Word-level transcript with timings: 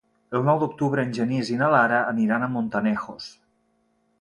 El 0.37 0.45
nou 0.45 0.61
d'octubre 0.61 1.03
en 1.07 1.11
Genís 1.17 1.51
i 1.55 1.59
na 1.61 1.67
Lara 1.75 1.99
aniran 2.15 2.47
a 2.47 2.51
Montanejos. 2.55 3.29